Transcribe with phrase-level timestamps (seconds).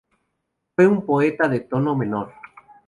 [0.75, 2.33] Fue un poeta de tono menor.